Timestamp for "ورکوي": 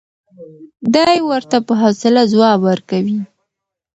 2.69-3.19